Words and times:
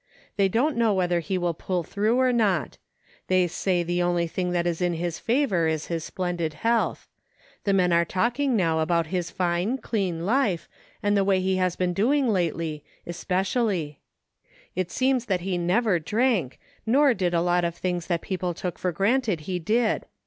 They 0.35 0.49
don't 0.49 0.77
know 0.77 0.95
whether 0.95 1.19
he 1.19 1.37
will 1.37 1.53
pull 1.53 1.83
through 1.83 2.17
or 2.19 2.33
not. 2.33 2.79
They 3.27 3.45
say 3.45 3.83
the 3.83 4.01
only 4.01 4.25
thing 4.25 4.49
that 4.49 4.65
is 4.65 4.81
in 4.81 4.95
his 4.95 5.19
favor 5.19 5.67
is 5.67 5.85
his 5.93 6.03
splendid 6.03 6.55
health. 6.55 7.07
The 7.65 7.73
men 7.73 7.93
are 7.93 8.03
talking 8.03 8.55
now 8.55 8.79
about 8.79 9.05
his 9.13 9.29
fine 9.29 9.77
clean 9.77 10.25
life, 10.25 10.67
and 11.03 11.23
way 11.23 11.39
he 11.39 11.57
has 11.57 11.75
been 11.75 11.93
doing 11.93 12.27
lately, 12.29 12.83
especially. 13.05 13.99
It 14.75 14.89
seems 14.89 15.27
he 15.29 15.59
never 15.59 15.99
drank 15.99 16.59
nor 16.83 17.13
did 17.13 17.35
a 17.35 17.39
lot 17.41 17.63
of 17.63 17.75
things 17.75 18.07
that 18.07 18.21
people 18.21 18.55
took 18.55 18.79
for 18.79 18.91
granted 18.91 19.41
he 19.41 19.59
did. 19.59 20.07